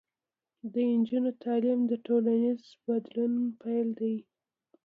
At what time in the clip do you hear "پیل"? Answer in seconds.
3.61-3.87